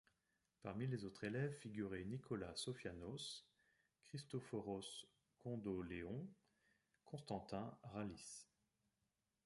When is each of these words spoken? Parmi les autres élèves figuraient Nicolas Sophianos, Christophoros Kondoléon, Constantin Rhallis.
Parmi 0.63 0.87
les 0.87 1.05
autres 1.05 1.25
élèves 1.25 1.53
figuraient 1.59 2.03
Nicolas 2.05 2.55
Sophianos, 2.55 3.45
Christophoros 4.05 5.05
Kondoléon, 5.43 6.27
Constantin 7.05 7.77
Rhallis. 7.83 8.47